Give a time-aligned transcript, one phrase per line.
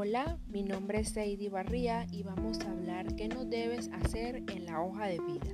[0.00, 4.64] Hola, mi nombre es Sadie Barría y vamos a hablar qué no debes hacer en
[4.64, 5.52] la hoja de vida.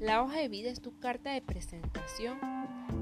[0.00, 2.36] La hoja de vida es tu carta de presentación,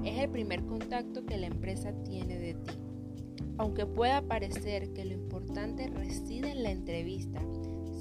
[0.04, 2.75] es el primer contacto que la empresa tiene de ti.
[3.57, 7.41] Aunque pueda parecer que lo importante reside en la entrevista,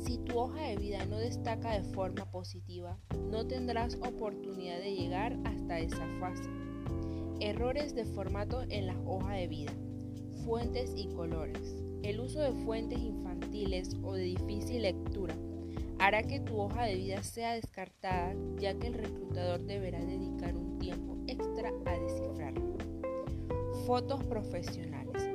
[0.05, 2.99] si tu hoja de vida no destaca de forma positiva,
[3.31, 6.49] no tendrás oportunidad de llegar hasta esa fase.
[7.39, 9.71] Errores de formato en la hoja de vida,
[10.43, 11.86] fuentes y colores.
[12.04, 15.36] El uso de fuentes infantiles o de difícil lectura
[16.00, 20.78] hará que tu hoja de vida sea descartada ya que el reclutador deberá dedicar un
[20.78, 22.78] tiempo extra a descifrarlo.
[23.86, 25.29] Fotos profesionales.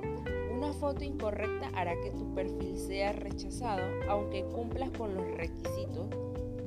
[0.52, 6.08] Una foto incorrecta hará que tu perfil sea rechazado aunque cumplas con los requisitos.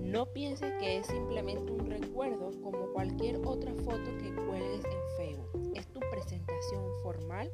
[0.02, 5.72] No pienses que es simplemente un recuerdo como cualquier otra foto que cuelgues en Facebook.
[5.75, 7.50] Es tu presentación formal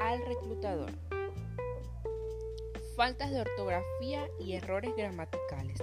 [0.00, 0.90] al reclutador
[3.00, 5.78] faltas de ortografía y errores gramaticales.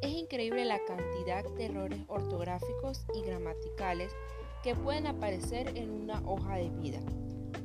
[0.00, 4.12] Es increíble la cantidad de errores ortográficos y gramaticales
[4.62, 7.00] que pueden aparecer en una hoja de vida.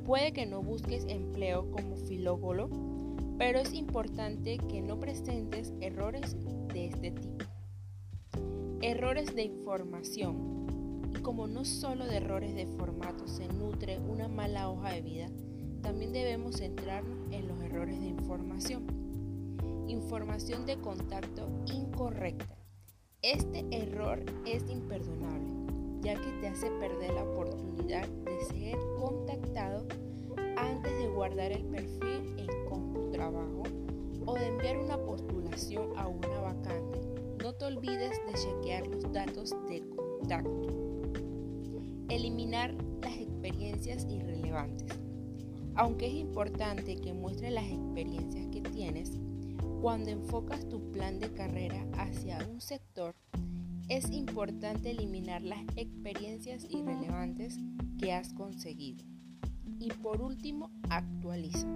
[0.04, 2.68] Puede que no busques empleo como filógolo,
[3.38, 6.36] pero es importante que no presentes errores
[6.72, 7.44] de este tipo.
[8.82, 11.06] Errores de información.
[11.14, 15.28] Y como no solo de errores de formato se nutre una mala hoja de vida,
[15.82, 18.86] también debemos centrarnos en los errores de información.
[19.88, 22.56] Información de contacto incorrecta.
[23.22, 29.86] Este error es imperdonable, ya que te hace perder la oportunidad de ser contactado
[30.56, 33.62] antes de guardar el perfil en CompuTrabajo
[34.26, 37.00] o de enviar una postulación a una vacante.
[37.42, 40.66] No te olvides de chequear los datos de contacto.
[42.08, 45.09] Eliminar las experiencias irrelevantes.
[45.80, 49.12] Aunque es importante que muestres las experiencias que tienes,
[49.80, 53.14] cuando enfocas tu plan de carrera hacia un sector,
[53.88, 57.56] es importante eliminar las experiencias irrelevantes
[57.98, 59.06] que has conseguido.
[59.78, 61.66] Y por último, actualiza.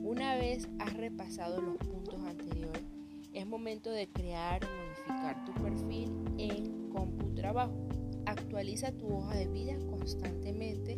[0.00, 2.84] Una vez has repasado los puntos anteriores,
[3.32, 7.88] es momento de crear o modificar tu perfil en CompuTrabajo.
[8.26, 10.91] Actualiza tu hoja de vida constantemente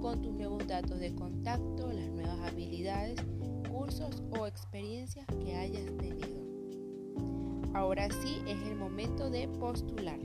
[0.00, 3.20] con tus nuevos datos de contacto, las nuevas habilidades,
[3.70, 6.40] cursos o experiencias que hayas tenido.
[7.74, 10.18] Ahora sí es el momento de postular.